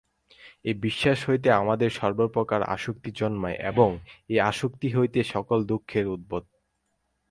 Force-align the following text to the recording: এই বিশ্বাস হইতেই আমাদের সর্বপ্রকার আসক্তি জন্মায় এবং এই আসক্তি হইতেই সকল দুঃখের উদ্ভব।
এই 0.65 0.75
বিশ্বাস 0.85 1.19
হইতেই 1.27 1.57
আমাদের 1.61 1.89
সর্বপ্রকার 1.91 2.61
আসক্তি 2.75 3.09
জন্মায় 3.11 3.57
এবং 3.71 3.89
এই 4.29 4.39
আসক্তি 4.51 4.87
হইতেই 4.95 5.25
সকল 5.33 5.57
দুঃখের 5.65 6.05
উদ্ভব। 6.07 6.43